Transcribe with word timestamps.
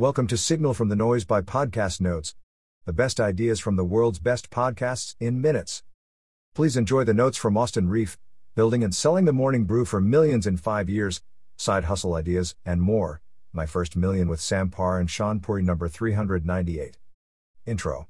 Welcome 0.00 0.28
to 0.28 0.38
Signal 0.38 0.72
from 0.72 0.88
the 0.88 0.96
Noise 0.96 1.26
by 1.26 1.42
Podcast 1.42 2.00
Notes, 2.00 2.34
the 2.86 2.92
best 2.94 3.20
ideas 3.20 3.60
from 3.60 3.76
the 3.76 3.84
world's 3.84 4.18
best 4.18 4.48
podcasts 4.48 5.14
in 5.20 5.42
minutes. 5.42 5.82
Please 6.54 6.74
enjoy 6.74 7.04
the 7.04 7.12
notes 7.12 7.36
from 7.36 7.58
Austin 7.58 7.90
Rief, 7.90 8.16
building 8.54 8.82
and 8.82 8.94
selling 8.94 9.26
the 9.26 9.32
morning 9.34 9.64
brew 9.64 9.84
for 9.84 10.00
millions 10.00 10.46
in 10.46 10.56
five 10.56 10.88
years, 10.88 11.20
side 11.58 11.84
hustle 11.84 12.14
ideas, 12.14 12.54
and 12.64 12.80
more. 12.80 13.20
My 13.52 13.66
first 13.66 13.94
million 13.94 14.26
with 14.26 14.40
Sam 14.40 14.70
Parr 14.70 14.98
and 14.98 15.06
Shaan 15.10 15.42
Puri, 15.42 15.62
number 15.62 15.86
398. 15.86 16.96
Intro. 17.66 18.08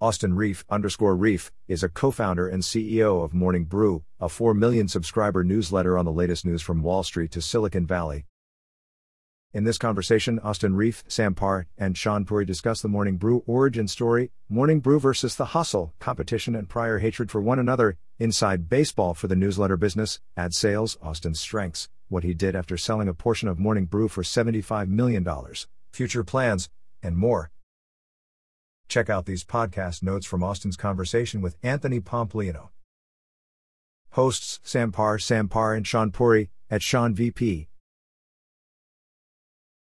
Austin 0.00 0.34
Rief 0.34 0.64
underscore 0.70 1.14
Rief 1.14 1.52
is 1.68 1.82
a 1.82 1.90
co-founder 1.90 2.48
and 2.48 2.62
CEO 2.62 3.22
of 3.22 3.34
Morning 3.34 3.66
Brew, 3.66 4.02
a 4.18 4.30
4 4.30 4.54
million 4.54 4.88
subscriber 4.88 5.44
newsletter 5.44 5.98
on 5.98 6.06
the 6.06 6.10
latest 6.10 6.46
news 6.46 6.62
from 6.62 6.82
Wall 6.82 7.02
Street 7.02 7.32
to 7.32 7.42
Silicon 7.42 7.86
Valley. 7.86 8.24
In 9.54 9.64
this 9.64 9.76
conversation, 9.76 10.38
Austin 10.38 10.74
Rief, 10.76 11.04
Sam 11.08 11.34
Parr, 11.34 11.66
and 11.76 11.94
Shaan 11.94 12.26
Puri 12.26 12.46
discuss 12.46 12.80
the 12.80 12.88
Morning 12.88 13.18
Brew 13.18 13.42
origin 13.46 13.86
story, 13.86 14.30
Morning 14.48 14.80
Brew 14.80 14.98
versus 14.98 15.36
the 15.36 15.44
hustle, 15.44 15.92
competition 15.98 16.56
and 16.56 16.70
prior 16.70 17.00
hatred 17.00 17.30
for 17.30 17.38
one 17.38 17.58
another, 17.58 17.98
inside 18.18 18.70
baseball 18.70 19.12
for 19.12 19.26
the 19.26 19.36
newsletter 19.36 19.76
business, 19.76 20.20
ad 20.38 20.54
sales, 20.54 20.96
Austin's 21.02 21.38
strengths, 21.38 21.90
what 22.08 22.24
he 22.24 22.32
did 22.32 22.56
after 22.56 22.78
selling 22.78 23.08
a 23.08 23.14
portion 23.14 23.46
of 23.46 23.58
Morning 23.58 23.84
Brew 23.84 24.08
for 24.08 24.22
$75 24.22 24.88
million, 24.88 25.28
future 25.92 26.24
plans, 26.24 26.70
and 27.02 27.18
more. 27.18 27.50
Check 28.88 29.10
out 29.10 29.26
these 29.26 29.44
podcast 29.44 30.02
notes 30.02 30.24
from 30.24 30.42
Austin's 30.42 30.78
conversation 30.78 31.42
with 31.42 31.58
Anthony 31.62 32.00
Pompliano. 32.00 32.70
Hosts 34.12 34.60
Sam 34.62 34.92
Parr, 34.92 35.18
Sam 35.18 35.48
Parr, 35.48 35.74
and 35.74 35.86
Sean 35.86 36.10
Puri 36.10 36.48
at 36.70 36.80
Shaan 36.80 37.12
VP. 37.12 37.68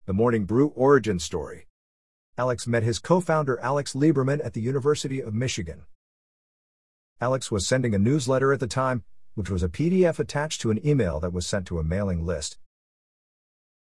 The 0.07 0.13
Morning 0.13 0.45
Brew 0.45 0.67
Origin 0.77 1.19
Story. 1.19 1.67
Alex 2.37 2.67
met 2.67 2.83
his 2.83 2.99
co 2.99 3.21
founder 3.21 3.59
Alex 3.61 3.95
Lieberman 3.95 4.45
at 4.45 4.53
the 4.53 4.61
University 4.61 5.19
of 5.19 5.33
Michigan. 5.33 5.87
Alex 7.23 7.51
was 7.51 7.67
sending 7.67 7.95
a 7.95 7.99
newsletter 7.99 8.53
at 8.53 8.61
the 8.61 8.67
time, 8.67 9.03
which 9.35 9.49
was 9.49 9.63
a 9.63 9.69
PDF 9.71 10.19
attached 10.19 10.61
to 10.61 10.71
an 10.71 10.87
email 10.87 11.21
that 11.21 11.33
was 11.33 11.47
sent 11.47 11.67
to 11.69 11.79
a 11.79 11.83
mailing 11.83 12.23
list. 12.23 12.59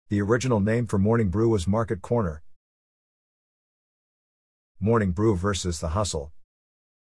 The 0.07 0.21
original 0.21 0.61
name 0.61 0.88
for 0.88 0.97
Morning 0.97 1.27
Brew 1.27 1.49
was 1.49 1.67
Market 1.67 2.01
Corner. 2.01 2.41
Morning 4.79 5.11
Brew 5.11 5.35
versus 5.35 5.81
The 5.81 5.89
Hustle. 5.89 6.31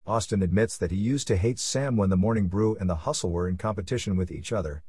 Austin 0.06 0.44
admits 0.44 0.78
that 0.78 0.92
he 0.92 0.98
used 0.98 1.28
to 1.30 1.38
hate 1.38 1.58
Sam 1.58 1.98
when 1.98 2.12
the 2.12 2.18
Morning 2.18 2.50
Brew 2.50 2.78
and 2.80 2.88
The 2.88 2.98
Hustle 2.98 3.32
were 3.32 3.50
in 3.50 3.58
competition 3.58 4.16
with 4.16 4.30
each 4.32 4.54
other. 4.54 4.84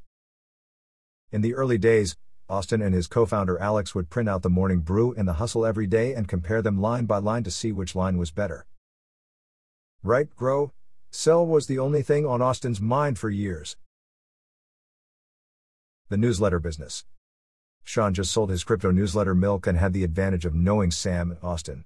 In 1.31 1.41
the 1.41 1.55
early 1.55 1.79
days, 1.79 2.15
Austin 2.49 2.81
and 2.81 2.95
his 2.95 3.05
co 3.05 3.27
founder 3.27 3.59
Alex 3.59 3.93
would 3.93 4.09
print 4.09 4.27
out 4.27 4.41
the 4.41 4.49
morning 4.49 4.79
brew 4.79 5.13
and 5.13 5.27
the 5.27 5.33
hustle 5.33 5.67
every 5.67 5.85
day 5.85 6.15
and 6.15 6.27
compare 6.27 6.63
them 6.63 6.81
line 6.81 7.05
by 7.05 7.19
line 7.19 7.43
to 7.43 7.51
see 7.51 7.71
which 7.71 7.95
line 7.95 8.17
was 8.17 8.31
better. 8.31 8.65
Write, 10.01 10.35
grow, 10.35 10.73
sell 11.11 11.45
was 11.45 11.67
the 11.67 11.77
only 11.77 12.01
thing 12.01 12.25
on 12.25 12.41
Austin's 12.41 12.81
mind 12.81 13.19
for 13.19 13.29
years. 13.29 13.77
The 16.09 16.17
newsletter 16.17 16.59
business. 16.59 17.05
Shaan 17.85 18.13
just 18.13 18.31
sold 18.31 18.49
his 18.49 18.63
crypto 18.63 18.89
newsletter 18.89 19.35
Milk 19.35 19.67
and 19.67 19.77
had 19.77 19.93
the 19.93 20.03
advantage 20.03 20.45
of 20.45 20.55
knowing 20.55 20.89
Sam 20.89 21.29
and 21.29 21.39
Austin. 21.43 21.85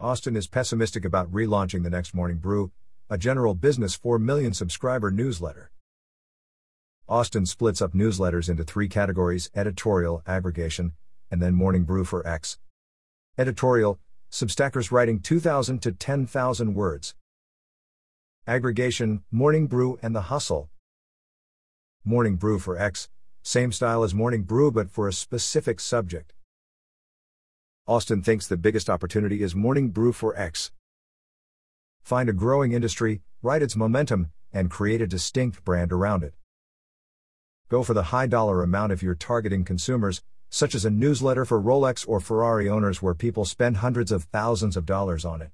Austin 0.00 0.36
is 0.36 0.46
pessimistic 0.46 1.04
about 1.04 1.30
relaunching 1.30 1.82
the 1.82 1.90
next 1.90 2.14
morning 2.14 2.38
brew, 2.38 2.70
a 3.10 3.18
general 3.18 3.54
business 3.54 3.94
4 3.94 4.18
million 4.18 4.54
subscriber 4.54 5.10
newsletter. 5.10 5.70
Austin 7.08 7.46
splits 7.46 7.80
up 7.80 7.94
newsletters 7.94 8.50
into 8.50 8.62
three 8.62 8.86
categories 8.86 9.50
editorial, 9.54 10.22
aggregation, 10.26 10.92
and 11.30 11.40
then 11.40 11.54
Morning 11.54 11.84
Brew 11.84 12.04
for 12.04 12.26
X. 12.26 12.58
Editorial, 13.38 13.98
Substackers 14.30 14.92
writing 14.92 15.18
2,000 15.18 15.80
to 15.80 15.92
10,000 15.92 16.74
words. 16.74 17.14
Aggregation, 18.46 19.22
Morning 19.30 19.66
Brew 19.66 19.98
and 20.02 20.14
the 20.14 20.22
Hustle. 20.22 20.68
Morning 22.04 22.36
Brew 22.36 22.58
for 22.58 22.78
X, 22.78 23.08
same 23.42 23.72
style 23.72 24.02
as 24.04 24.14
Morning 24.14 24.42
Brew 24.42 24.70
but 24.70 24.90
for 24.90 25.08
a 25.08 25.12
specific 25.12 25.80
subject. 25.80 26.34
Austin 27.86 28.22
thinks 28.22 28.46
the 28.46 28.58
biggest 28.58 28.90
opportunity 28.90 29.42
is 29.42 29.54
Morning 29.54 29.88
Brew 29.88 30.12
for 30.12 30.38
X. 30.38 30.72
Find 32.02 32.28
a 32.28 32.34
growing 32.34 32.72
industry, 32.72 33.22
ride 33.40 33.62
its 33.62 33.76
momentum, 33.76 34.30
and 34.52 34.70
create 34.70 35.00
a 35.00 35.06
distinct 35.06 35.64
brand 35.64 35.90
around 35.90 36.22
it. 36.22 36.34
Go 37.68 37.82
for 37.82 37.92
the 37.92 38.04
high 38.04 38.26
dollar 38.26 38.62
amount 38.62 38.92
if 38.92 39.02
you're 39.02 39.14
targeting 39.14 39.62
consumers, 39.62 40.22
such 40.48 40.74
as 40.74 40.86
a 40.86 40.90
newsletter 40.90 41.44
for 41.44 41.60
Rolex 41.60 42.08
or 42.08 42.18
Ferrari 42.18 42.66
owners 42.66 43.02
where 43.02 43.14
people 43.14 43.44
spend 43.44 43.78
hundreds 43.78 44.10
of 44.10 44.24
thousands 44.24 44.74
of 44.74 44.86
dollars 44.86 45.26
on 45.26 45.42
it. 45.42 45.50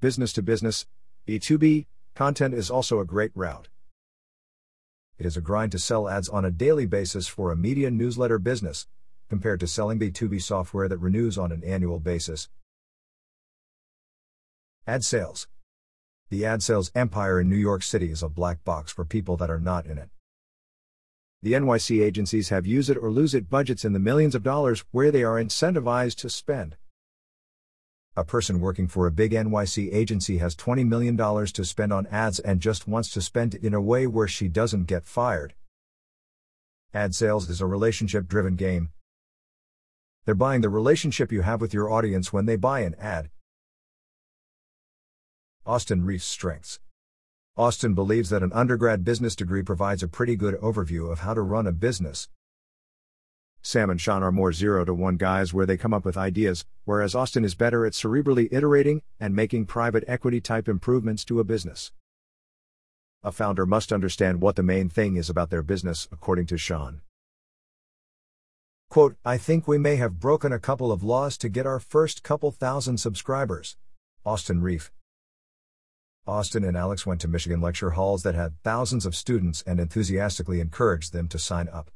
Business 0.00 0.32
to 0.32 0.42
business, 0.42 0.86
B2B, 1.28 1.86
content 2.16 2.54
is 2.54 2.70
also 2.70 2.98
a 2.98 3.04
great 3.04 3.30
route. 3.36 3.68
It 5.16 5.26
is 5.26 5.36
a 5.36 5.40
grind 5.40 5.70
to 5.72 5.78
sell 5.78 6.08
ads 6.08 6.28
on 6.28 6.44
a 6.44 6.50
daily 6.50 6.86
basis 6.86 7.28
for 7.28 7.52
a 7.52 7.56
media 7.56 7.88
newsletter 7.88 8.40
business, 8.40 8.88
compared 9.28 9.60
to 9.60 9.68
selling 9.68 10.00
B2B 10.00 10.42
software 10.42 10.88
that 10.88 10.98
renews 10.98 11.38
on 11.38 11.52
an 11.52 11.62
annual 11.62 12.00
basis. 12.00 12.48
Ad 14.88 15.04
sales. 15.04 15.46
The 16.30 16.44
ad 16.44 16.64
sales 16.64 16.90
empire 16.96 17.40
in 17.40 17.48
New 17.48 17.56
York 17.56 17.84
City 17.84 18.10
is 18.10 18.24
a 18.24 18.28
black 18.28 18.64
box 18.64 18.90
for 18.90 19.04
people 19.04 19.36
that 19.36 19.50
are 19.50 19.60
not 19.60 19.86
in 19.86 19.98
it. 19.98 20.10
The 21.44 21.52
NYC 21.52 22.02
agencies 22.02 22.48
have 22.48 22.66
use 22.66 22.88
it 22.88 22.96
or 22.96 23.10
lose 23.10 23.34
it 23.34 23.50
budgets 23.50 23.84
in 23.84 23.92
the 23.92 23.98
millions 23.98 24.34
of 24.34 24.42
dollars 24.42 24.82
where 24.92 25.10
they 25.10 25.22
are 25.22 25.34
incentivized 25.34 26.16
to 26.20 26.30
spend. 26.30 26.78
A 28.16 28.24
person 28.24 28.60
working 28.60 28.88
for 28.88 29.06
a 29.06 29.10
big 29.10 29.32
NYC 29.32 29.92
agency 29.92 30.38
has 30.38 30.56
$20 30.56 30.88
million 30.88 31.18
to 31.18 31.64
spend 31.66 31.92
on 31.92 32.06
ads 32.06 32.38
and 32.38 32.62
just 32.62 32.88
wants 32.88 33.10
to 33.10 33.20
spend 33.20 33.54
it 33.54 33.62
in 33.62 33.74
a 33.74 33.80
way 33.82 34.06
where 34.06 34.26
she 34.26 34.48
doesn't 34.48 34.84
get 34.84 35.04
fired. 35.04 35.52
Ad 36.94 37.14
sales 37.14 37.50
is 37.50 37.60
a 37.60 37.66
relationship 37.66 38.26
driven 38.26 38.56
game. 38.56 38.88
They're 40.24 40.34
buying 40.34 40.62
the 40.62 40.70
relationship 40.70 41.30
you 41.30 41.42
have 41.42 41.60
with 41.60 41.74
your 41.74 41.92
audience 41.92 42.32
when 42.32 42.46
they 42.46 42.56
buy 42.56 42.80
an 42.80 42.94
ad. 42.98 43.28
Austin 45.66 46.06
Rief's 46.06 46.24
strengths. 46.24 46.80
Austin 47.56 47.94
believes 47.94 48.30
that 48.30 48.42
an 48.42 48.52
undergrad 48.52 49.04
business 49.04 49.36
degree 49.36 49.62
provides 49.62 50.02
a 50.02 50.08
pretty 50.08 50.34
good 50.34 50.56
overview 50.60 51.12
of 51.12 51.20
how 51.20 51.32
to 51.32 51.40
run 51.40 51.68
a 51.68 51.72
business. 51.72 52.28
Sam 53.62 53.90
and 53.90 54.00
Shaan 54.00 54.22
are 54.22 54.32
more 54.32 54.52
zero 54.52 54.84
to 54.84 54.92
one 54.92 55.16
guys 55.16 55.54
where 55.54 55.64
they 55.64 55.76
come 55.76 55.94
up 55.94 56.04
with 56.04 56.16
ideas, 56.16 56.64
whereas 56.84 57.14
Austin 57.14 57.44
is 57.44 57.54
better 57.54 57.86
at 57.86 57.92
cerebrally 57.92 58.48
iterating 58.50 59.02
and 59.20 59.36
making 59.36 59.66
private 59.66 60.02
equity 60.08 60.40
type 60.40 60.68
improvements 60.68 61.24
to 61.26 61.38
a 61.38 61.44
business. 61.44 61.92
A 63.22 63.30
founder 63.30 63.66
must 63.66 63.92
understand 63.92 64.40
what 64.40 64.56
the 64.56 64.64
main 64.64 64.88
thing 64.88 65.14
is 65.14 65.30
about 65.30 65.50
their 65.50 65.62
business, 65.62 66.08
according 66.10 66.46
to 66.46 66.56
Shaan. 66.56 67.02
Quote, 68.90 69.14
I 69.24 69.38
think 69.38 69.68
we 69.68 69.78
may 69.78 69.94
have 69.94 70.18
broken 70.18 70.52
a 70.52 70.58
couple 70.58 70.90
of 70.90 71.04
laws 71.04 71.38
to 71.38 71.48
get 71.48 71.66
our 71.66 71.78
first 71.78 72.24
couple 72.24 72.50
thousand 72.50 72.98
subscribers. 72.98 73.76
Austin 74.26 74.60
Rief. 74.60 74.90
Austin 76.26 76.64
and 76.64 76.74
Alex 76.76 77.04
went 77.04 77.20
to 77.20 77.28
Michigan 77.28 77.60
lecture 77.60 77.90
halls 77.90 78.22
that 78.22 78.34
had 78.34 78.58
thousands 78.62 79.04
of 79.04 79.14
students 79.14 79.62
and 79.66 79.78
enthusiastically 79.78 80.58
encouraged 80.58 81.12
them 81.12 81.28
to 81.28 81.38
sign 81.38 81.68
up. 81.68 81.90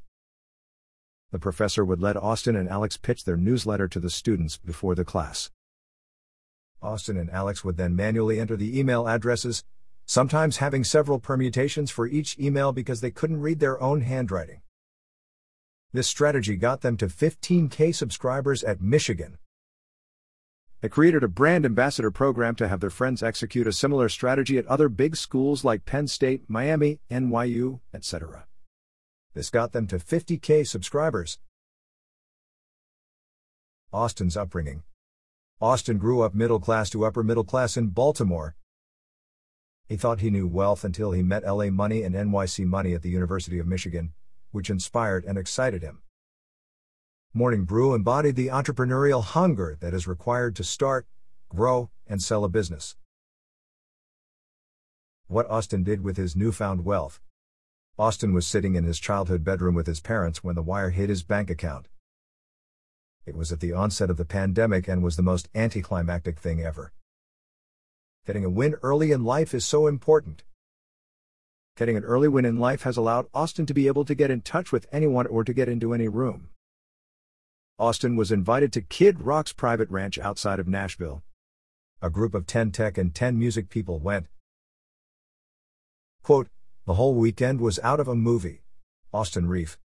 The 1.31 1.39
professor 1.39 1.83
would 1.83 2.03
let 2.03 2.16
Austin 2.16 2.55
and 2.55 2.69
Alex 2.69 2.99
pitch 2.99 3.25
their 3.25 3.38
newsletter 3.38 3.88
to 3.88 4.00
the 4.00 4.11
students 4.11 4.59
before 4.59 4.94
the 4.94 5.05
class. 5.05 5.50
Austin 6.83 7.17
and 7.17 7.31
Alex 7.31 7.65
would 7.65 7.78
then 7.78 7.97
manually 7.97 8.38
enter 8.38 8.56
the 8.56 8.78
email 8.78 9.09
addresses, 9.09 9.65
sometimes 10.05 10.59
having 10.59 10.84
several 10.84 11.19
permutations 11.19 11.91
for 11.91 12.06
each 12.06 12.38
email 12.38 12.72
because 12.72 13.00
they 13.00 13.11
couldn't 13.11 13.41
read 13.41 13.61
their 13.61 13.81
own 13.81 14.03
handwriting. 14.03 14.61
This 15.93 16.06
strategy 16.06 16.56
got 16.56 16.83
them 16.83 16.99
to 16.99 17.06
15k 17.06 17.94
subscribers 17.94 18.62
at 18.62 18.83
Michigan. 18.83 19.38
They 20.81 20.89
created 20.89 21.25
a 21.25 21.29
brand 21.29 21.65
ambassador 21.65 22.13
program 22.13 22.55
to 22.57 22.69
have 22.69 22.79
their 22.79 22.91
friends 22.91 23.23
execute 23.23 23.67
a 23.67 23.73
similar 23.73 24.09
strategy 24.09 24.59
at 24.59 24.67
other 24.67 24.89
big 24.89 25.17
schools 25.17 25.65
like 25.65 25.85
Penn 25.85 26.07
State, 26.07 26.45
Miami, 26.47 27.01
NYU, 27.11 27.81
etc. 27.93 28.47
This 29.35 29.51
got 29.51 29.73
them 29.73 29.89
to 29.89 29.97
50k 29.97 30.67
subscribers. 30.67 31.39
Austin's 33.93 34.37
upbringing. 34.37 34.85
Austin 35.61 35.99
grew 35.99 36.23
up 36.23 36.35
middle 36.35 36.61
class 36.61 36.91
to 36.91 37.05
upper 37.05 37.25
middle 37.25 37.43
class 37.43 37.77
in 37.77 37.89
Baltimore. 37.89 38.55
He 39.89 39.97
thought 39.97 40.21
he 40.21 40.31
knew 40.31 40.47
wealth 40.47 40.85
until 40.85 41.11
he 41.11 41.23
met 41.25 41.45
LA 41.45 41.71
Money 41.71 42.05
and 42.05 42.15
NYC 42.15 42.67
Money 42.67 42.95
at 42.95 43.03
the 43.03 43.11
University 43.11 43.59
of 43.59 43.67
Michigan, 43.67 44.13
which 44.53 44.71
inspired 44.71 45.25
and 45.25 45.37
excited 45.37 45.83
him. 45.83 46.03
Morning 47.38 47.62
Brew 47.62 47.94
embodied 47.94 48.35
the 48.35 48.49
entrepreneurial 48.49 49.23
hunger 49.23 49.76
that 49.79 49.94
is 49.94 50.08
required 50.08 50.56
to 50.56 50.64
start, 50.64 51.06
grow, 51.49 51.88
and 52.05 52.20
sell 52.20 52.43
a 52.43 52.49
business. 52.49 52.96
What 55.29 55.49
Austin 55.49 55.85
did 55.85 56.02
with 56.02 56.17
his 56.17 56.35
newfound 56.35 56.85
wealth. 56.85 57.20
Austin 57.96 58.32
was 58.35 58.44
sitting 58.44 58.75
in 58.75 58.82
his 58.82 58.99
childhood 58.99 59.44
bedroom 59.44 59.76
with 59.76 59.87
his 59.87 60.00
parents 60.00 60.43
when 60.43 60.56
the 60.56 60.64
wire 60.64 60.90
hit 60.90 61.11
his 61.11 61.23
bank 61.23 61.49
account. 61.49 61.87
It 63.25 63.37
was 63.37 63.52
at 63.52 63.61
the 63.61 63.73
onset 63.73 64.11
of 64.11 64.17
the 64.17 64.25
pandemic 64.25 64.88
and 64.88 65.05
was 65.05 65.14
the 65.14 65.23
most 65.23 65.49
anticlimactic 65.55 66.41
thing 66.41 66.61
ever. 66.61 66.93
Getting 68.26 68.44
a 68.44 68.50
win 68.50 68.75
early 68.82 69.12
in 69.12 69.23
life 69.23 69.55
is 69.55 69.64
so 69.64 69.87
important. 69.87 70.43
Getting 71.76 71.96
an 71.96 72.02
early 72.02 72.26
win 72.26 72.44
in 72.44 72.58
life 72.58 72.82
has 72.82 72.96
allowed 72.96 73.29
Austin 73.32 73.64
to 73.67 73.75
be 73.75 73.87
able 73.87 74.05
to 74.06 74.17
get 74.17 74.32
in 74.32 74.41
touch 74.41 74.73
with 74.73 74.88
anyone 74.91 75.29
or 75.29 75.44
to 75.44 75.52
get 75.52 75.69
into 75.69 75.94
any 75.94 76.08
room. 76.08 76.49
Austin 77.79 78.17
was 78.17 78.33
invited 78.33 78.73
to 78.73 78.81
Kid 78.81 79.21
Rock's 79.21 79.53
private 79.53 79.89
ranch 79.89 80.19
outside 80.19 80.59
of 80.59 80.67
Nashville. 80.67 81.23
A 82.03 82.11
group 82.11 82.35
of 82.35 82.45
10 82.45 82.73
tech 82.73 82.99
and 82.99 83.15
10 83.15 83.39
music 83.39 83.69
people 83.71 84.01
went. 84.01 84.27
Quote, 86.25 86.49
the 86.87 86.95
whole 86.95 87.15
weekend 87.15 87.61
was 87.61 87.79
out 87.85 88.01
of 88.01 88.09
a 88.09 88.17
movie. 88.17 88.63
Austin 89.13 89.47
Rief. 89.47 89.79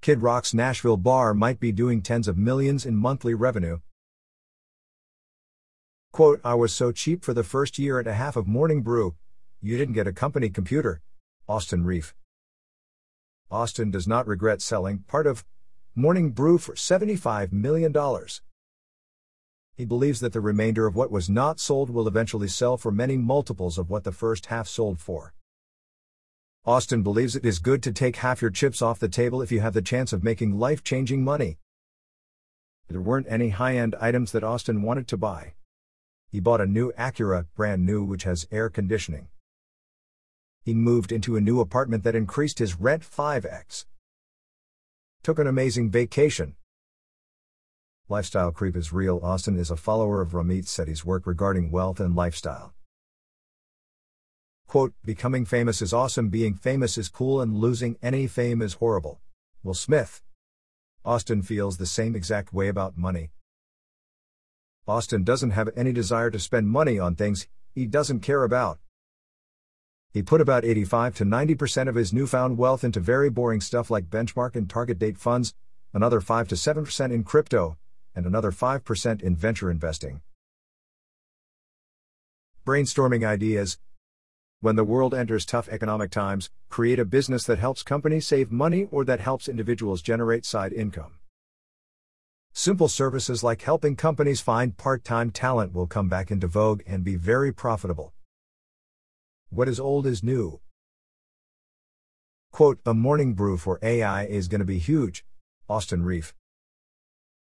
Kid 0.00 0.22
Rock's 0.22 0.54
Nashville 0.54 0.96
bar 0.96 1.34
might 1.34 1.60
be 1.60 1.72
doing 1.72 2.00
tens 2.00 2.26
of 2.26 2.38
millions 2.38 2.86
in 2.86 2.96
monthly 2.96 3.34
revenue. 3.34 3.80
Quote, 6.10 6.40
I 6.42 6.54
was 6.54 6.72
so 6.72 6.90
cheap 6.90 7.22
for 7.22 7.34
the 7.34 7.44
first 7.44 7.78
year 7.78 7.98
and 7.98 8.08
a 8.08 8.14
half 8.14 8.34
of 8.34 8.46
Morning 8.46 8.82
Brew, 8.82 9.14
you 9.60 9.76
didn't 9.76 9.94
get 9.94 10.06
a 10.06 10.12
company 10.12 10.48
computer. 10.48 11.02
Austin 11.48 11.84
Rief. 11.84 12.14
Austin 13.50 13.90
does 13.90 14.08
not 14.08 14.26
regret 14.26 14.62
selling 14.62 15.04
part 15.06 15.26
of 15.26 15.44
Morning 15.94 16.30
Brew 16.30 16.56
for 16.56 16.74
$75 16.74 17.52
million. 17.52 17.94
He 19.74 19.84
believes 19.84 20.20
that 20.20 20.32
the 20.32 20.40
remainder 20.40 20.86
of 20.86 20.96
what 20.96 21.10
was 21.10 21.28
not 21.28 21.60
sold 21.60 21.90
will 21.90 22.08
eventually 22.08 22.48
sell 22.48 22.78
for 22.78 22.90
many 22.90 23.18
multiples 23.18 23.76
of 23.76 23.90
what 23.90 24.04
the 24.04 24.10
first 24.10 24.46
half 24.46 24.66
sold 24.66 24.98
for. 24.98 25.34
Austin 26.64 27.02
believes 27.02 27.36
it 27.36 27.44
is 27.44 27.58
good 27.58 27.82
to 27.82 27.92
take 27.92 28.16
half 28.16 28.40
your 28.40 28.50
chips 28.50 28.80
off 28.80 28.98
the 28.98 29.06
table 29.06 29.42
if 29.42 29.52
you 29.52 29.60
have 29.60 29.74
the 29.74 29.82
chance 29.82 30.14
of 30.14 30.24
making 30.24 30.58
life 30.58 30.82
changing 30.82 31.22
money. 31.22 31.58
There 32.88 33.02
weren't 33.02 33.26
any 33.28 33.50
high 33.50 33.76
end 33.76 33.94
items 34.00 34.32
that 34.32 34.42
Austin 34.42 34.80
wanted 34.80 35.06
to 35.08 35.18
buy. 35.18 35.52
He 36.30 36.40
bought 36.40 36.62
a 36.62 36.66
new 36.66 36.92
Acura, 36.92 37.48
brand 37.54 37.84
new, 37.84 38.02
which 38.02 38.24
has 38.24 38.48
air 38.50 38.70
conditioning. 38.70 39.28
He 40.62 40.72
moved 40.72 41.12
into 41.12 41.36
a 41.36 41.40
new 41.42 41.60
apartment 41.60 42.02
that 42.04 42.14
increased 42.14 42.60
his 42.60 42.80
rent 42.80 43.02
5x. 43.02 43.84
Took 45.22 45.38
an 45.38 45.46
amazing 45.46 45.88
vacation. 45.88 46.56
Lifestyle 48.08 48.50
creep 48.50 48.76
is 48.76 48.92
real. 48.92 49.20
Austin 49.22 49.56
is 49.56 49.70
a 49.70 49.76
follower 49.76 50.20
of 50.20 50.32
Ramit 50.32 50.64
Sethi's 50.64 51.04
work 51.04 51.28
regarding 51.28 51.70
wealth 51.70 52.00
and 52.00 52.16
lifestyle. 52.16 52.74
Quote, 54.66 54.94
becoming 55.04 55.44
famous 55.44 55.80
is 55.80 55.92
awesome, 55.92 56.28
being 56.28 56.56
famous 56.56 56.98
is 56.98 57.08
cool, 57.08 57.40
and 57.40 57.56
losing 57.56 57.96
any 58.02 58.26
fame 58.26 58.60
is 58.60 58.74
horrible. 58.74 59.20
Will 59.62 59.74
Smith. 59.74 60.22
Austin 61.04 61.40
feels 61.40 61.76
the 61.76 61.86
same 61.86 62.16
exact 62.16 62.52
way 62.52 62.66
about 62.66 62.98
money. 62.98 63.30
Austin 64.88 65.22
doesn't 65.22 65.50
have 65.50 65.70
any 65.76 65.92
desire 65.92 66.32
to 66.32 66.40
spend 66.40 66.66
money 66.66 66.98
on 66.98 67.14
things 67.14 67.46
he 67.76 67.86
doesn't 67.86 68.20
care 68.20 68.42
about. 68.42 68.80
He 70.12 70.22
put 70.22 70.42
about 70.42 70.64
85 70.64 71.14
to 71.16 71.24
90% 71.24 71.88
of 71.88 71.94
his 71.94 72.12
newfound 72.12 72.58
wealth 72.58 72.84
into 72.84 73.00
very 73.00 73.30
boring 73.30 73.62
stuff 73.62 73.90
like 73.90 74.10
benchmark 74.10 74.54
and 74.56 74.68
target 74.68 74.98
date 74.98 75.16
funds, 75.16 75.54
another 75.94 76.20
5 76.20 76.48
to 76.48 76.54
7% 76.54 77.12
in 77.12 77.24
crypto, 77.24 77.78
and 78.14 78.26
another 78.26 78.52
5% 78.52 79.22
in 79.22 79.36
venture 79.36 79.70
investing. 79.70 80.20
Brainstorming 82.66 83.26
ideas, 83.26 83.78
when 84.60 84.76
the 84.76 84.84
world 84.84 85.14
enters 85.14 85.46
tough 85.46 85.68
economic 85.70 86.10
times, 86.10 86.50
create 86.68 87.00
a 87.00 87.04
business 87.06 87.44
that 87.44 87.58
helps 87.58 87.82
companies 87.82 88.26
save 88.26 88.52
money 88.52 88.86
or 88.92 89.04
that 89.06 89.18
helps 89.18 89.48
individuals 89.48 90.02
generate 90.02 90.44
side 90.44 90.74
income. 90.74 91.18
Simple 92.52 92.88
services 92.88 93.42
like 93.42 93.62
helping 93.62 93.96
companies 93.96 94.42
find 94.42 94.76
part 94.76 95.04
time 95.04 95.30
talent 95.30 95.72
will 95.72 95.86
come 95.86 96.08
back 96.08 96.30
into 96.30 96.46
vogue 96.46 96.82
and 96.86 97.02
be 97.02 97.16
very 97.16 97.50
profitable. 97.50 98.12
What 99.54 99.68
is 99.68 99.78
old 99.78 100.06
is 100.06 100.22
new. 100.22 100.60
Quote, 102.52 102.80
a 102.86 102.94
morning 102.94 103.34
brew 103.34 103.58
for 103.58 103.78
AI 103.82 104.24
is 104.24 104.48
going 104.48 104.60
to 104.60 104.64
be 104.64 104.78
huge. 104.78 105.26
Austin 105.68 106.02
Rief. 106.04 106.34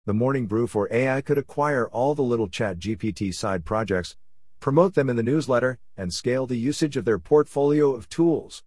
The 0.04 0.12
morning 0.12 0.44
brew 0.46 0.66
for 0.66 0.92
AI 0.92 1.22
could 1.22 1.38
acquire 1.38 1.88
all 1.88 2.14
the 2.14 2.20
little 2.20 2.48
chat 2.48 2.78
GPT 2.78 3.32
side 3.32 3.64
projects, 3.64 4.14
promote 4.60 4.92
them 4.92 5.08
in 5.08 5.16
the 5.16 5.22
newsletter, 5.22 5.78
and 5.96 6.12
scale 6.12 6.46
the 6.46 6.58
usage 6.58 6.98
of 6.98 7.06
their 7.06 7.18
portfolio 7.18 7.94
of 7.94 8.10
tools. 8.10 8.62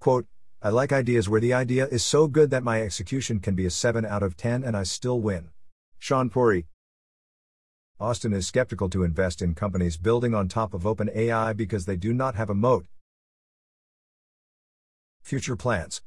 Quote, 0.00 0.26
I 0.60 0.68
like 0.68 0.92
ideas 0.92 1.30
where 1.30 1.40
the 1.40 1.54
idea 1.54 1.86
is 1.86 2.04
so 2.04 2.28
good 2.28 2.50
that 2.50 2.62
my 2.62 2.82
execution 2.82 3.40
can 3.40 3.54
be 3.54 3.64
a 3.64 3.70
7 3.70 4.04
out 4.04 4.22
of 4.22 4.36
10 4.36 4.64
and 4.64 4.76
I 4.76 4.82
still 4.82 5.18
win. 5.18 5.48
Shaan 5.98 6.30
Puri. 6.30 6.66
Austin 8.00 8.32
is 8.32 8.46
skeptical 8.46 8.88
to 8.88 9.04
invest 9.04 9.42
in 9.42 9.54
companies 9.54 9.96
building 9.96 10.34
on 10.34 10.48
top 10.48 10.74
of 10.74 10.82
OpenAI 10.82 11.56
because 11.56 11.84
they 11.84 11.96
do 11.96 12.12
not 12.12 12.34
have 12.34 12.50
a 12.50 12.54
moat. 12.54 12.86
Future 15.22 15.56
plans. 15.56 16.02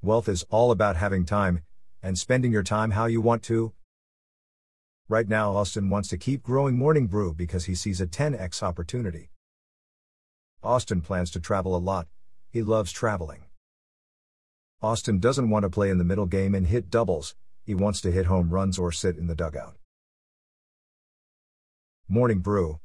Wealth 0.00 0.28
is 0.28 0.44
all 0.50 0.70
about 0.70 0.96
having 0.96 1.24
time 1.24 1.62
and 2.02 2.16
spending 2.16 2.52
your 2.52 2.62
time 2.62 2.92
how 2.92 3.06
you 3.06 3.20
want 3.20 3.42
to, 3.42 3.72
Right 5.10 5.26
now, 5.26 5.56
Austin 5.56 5.88
wants 5.88 6.10
to 6.10 6.18
keep 6.18 6.42
growing 6.42 6.76
Morning 6.76 7.06
Brew 7.06 7.32
because 7.32 7.64
he 7.64 7.74
sees 7.74 7.98
a 7.98 8.06
10x 8.06 8.62
opportunity. 8.62 9.30
Austin 10.62 11.00
plans 11.00 11.30
to 11.30 11.40
travel 11.40 11.74
a 11.74 11.78
lot, 11.78 12.08
he 12.50 12.62
loves 12.62 12.92
traveling. 12.92 13.44
Austin 14.82 15.18
doesn't 15.18 15.48
want 15.48 15.62
to 15.62 15.70
play 15.70 15.88
in 15.88 15.96
the 15.96 16.04
middle 16.04 16.26
game 16.26 16.54
and 16.54 16.66
hit 16.66 16.90
doubles, 16.90 17.34
he 17.64 17.74
wants 17.74 18.02
to 18.02 18.10
hit 18.10 18.26
home 18.26 18.50
runs 18.50 18.78
or 18.78 18.92
sit 18.92 19.16
in 19.16 19.28
the 19.28 19.34
dugout. 19.34 19.76
Morning 22.10 22.38
Brew 22.38 22.80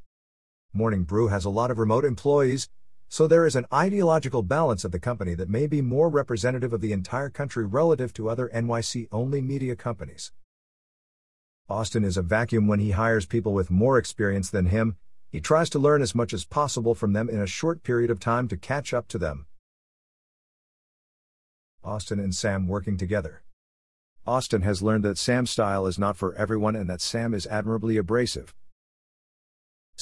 Morning 0.73 1.03
Brew 1.05 1.29
has 1.29 1.45
a 1.45 1.49
lot 1.49 1.71
of 1.71 1.79
remote 1.79 2.03
employees, 2.03 2.67
so 3.07 3.25
there 3.25 3.45
is 3.45 3.55
an 3.55 3.65
ideological 3.71 4.43
balance 4.43 4.83
of 4.83 4.91
the 4.91 4.99
company 4.99 5.33
that 5.33 5.47
may 5.47 5.65
be 5.65 5.81
more 5.81 6.09
representative 6.09 6.73
of 6.73 6.81
the 6.81 6.91
entire 6.91 7.29
country 7.29 7.65
relative 7.65 8.11
to 8.15 8.27
other 8.27 8.51
NYC 8.53 9.07
only 9.13 9.39
media 9.39 9.77
companies. 9.77 10.33
Austin 11.69 12.03
is 12.03 12.17
a 12.17 12.21
vacuum 12.21 12.67
when 12.67 12.81
he 12.81 12.91
hires 12.91 13.25
people 13.25 13.53
with 13.53 13.71
more 13.71 13.97
experience 13.97 14.49
than 14.49 14.65
him, 14.65 14.97
he 15.29 15.39
tries 15.39 15.69
to 15.69 15.79
learn 15.79 16.01
as 16.01 16.13
much 16.13 16.33
as 16.33 16.43
possible 16.43 16.93
from 16.93 17.13
them 17.13 17.29
in 17.29 17.39
a 17.39 17.47
short 17.47 17.81
period 17.81 18.11
of 18.11 18.19
time 18.19 18.49
to 18.49 18.57
catch 18.57 18.93
up 18.93 19.07
to 19.07 19.17
them. 19.17 19.45
Austin 21.81 22.19
and 22.19 22.35
Sam 22.35 22.67
working 22.67 22.97
together. 22.97 23.41
Austin 24.27 24.63
has 24.63 24.81
learned 24.81 25.05
that 25.05 25.17
Sam's 25.17 25.49
style 25.49 25.87
is 25.87 25.97
not 25.97 26.17
for 26.17 26.35
everyone 26.35 26.75
and 26.75 26.89
that 26.89 26.99
Sam 26.99 27.33
is 27.33 27.47
admirably 27.47 27.95
abrasive. 27.95 28.53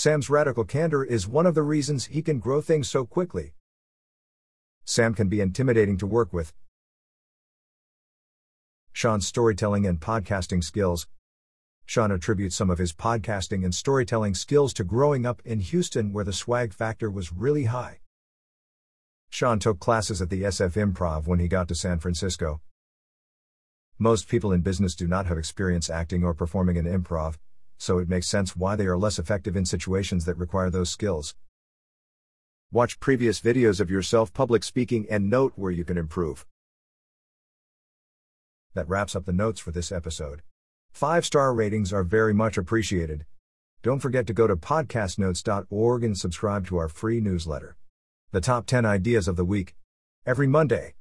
Sam's 0.02 0.32
radical 0.32 0.64
candor 0.64 1.04
is 1.04 1.28
one 1.28 1.46
of 1.46 1.54
the 1.54 1.62
reasons 1.62 2.06
he 2.06 2.24
can 2.24 2.40
grow 2.40 2.60
things 2.60 2.90
so 2.90 3.06
quickly. 3.06 3.54
Sam 4.84 5.14
can 5.14 5.30
be 5.30 5.40
intimidating 5.40 5.96
to 6.00 6.08
work 6.08 6.34
with. 6.34 6.54
Shaan's 8.94 9.28
storytelling 9.28 9.86
and 9.86 10.00
podcasting 10.00 10.64
skills, 10.64 11.06
Sean 11.86 12.12
attributes 12.12 12.56
some 12.56 12.72
of 12.72 12.80
his 12.80 12.94
podcasting 12.94 13.64
and 13.64 13.76
storytelling 13.76 14.34
skills 14.34 14.74
to 14.74 14.84
growing 14.84 15.24
up 15.24 15.40
in 15.46 15.60
Houston 15.60 16.12
where 16.12 16.26
the 16.26 16.34
swag 16.34 16.74
factor 16.74 17.12
was 17.12 17.32
really 17.32 17.66
high. 17.66 18.00
Sean 19.30 19.60
took 19.60 19.80
classes 19.80 20.20
at 20.20 20.32
the 20.32 20.42
SF 20.42 20.74
Improv 20.84 21.28
when 21.28 21.38
he 21.38 21.48
got 21.48 21.68
to 21.68 21.76
San 21.76 22.00
Francisco. 22.00 22.60
Most 24.00 24.28
people 24.28 24.52
in 24.52 24.62
business 24.62 24.96
do 24.96 25.06
not 25.06 25.28
have 25.28 25.38
experience 25.38 25.92
acting 25.92 26.24
or 26.24 26.34
performing 26.34 26.78
in 26.78 26.86
improv, 26.86 27.38
so 27.82 27.98
it 27.98 28.08
makes 28.08 28.28
sense 28.28 28.56
why 28.56 28.76
they 28.76 28.86
are 28.86 28.96
less 28.96 29.18
effective 29.18 29.56
in 29.56 29.66
situations 29.66 30.26
that 30.26 30.38
require 30.38 30.70
those 30.70 30.92
skills. 30.92 31.34
Watch 32.72 33.00
previous 33.00 33.42
videos 33.42 33.80
of 33.80 33.90
yourself 33.90 34.32
public 34.34 34.64
speaking 34.64 35.08
and 35.10 35.32
note 35.32 35.54
where 35.56 35.72
you 35.72 35.84
can 35.84 35.98
improve. 35.98 36.46
That 38.76 38.88
wraps 38.88 39.16
up 39.16 39.26
the 39.26 39.34
notes 39.34 39.60
for 39.60 39.72
this 39.72 39.92
episode. 39.92 40.44
Five 40.92 41.26
star 41.26 41.56
ratings 41.56 41.92
are 41.92 42.04
very 42.04 42.36
much 42.36 42.56
appreciated. 42.56 43.26
Don't 43.82 44.00
forget 44.00 44.28
to 44.28 44.34
go 44.34 44.46
to 44.46 44.56
podcastnotes.org 44.56 46.04
and 46.04 46.16
subscribe 46.16 46.68
to 46.68 46.78
our 46.78 46.88
free 46.88 47.20
newsletter. 47.20 47.78
The 48.30 48.42
top 48.42 48.68
10 48.68 48.86
ideas 48.86 49.28
of 49.28 49.38
the 49.38 49.46
week. 49.46 49.76
Every 50.24 50.46
Monday. 50.46 50.94